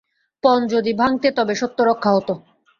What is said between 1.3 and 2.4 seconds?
তবে সত্যরক্ষা হত।